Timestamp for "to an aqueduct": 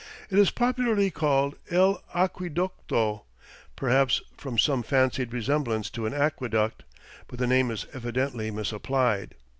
5.91-6.81